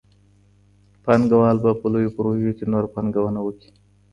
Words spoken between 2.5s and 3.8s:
کي نوره پانګونه وکړي.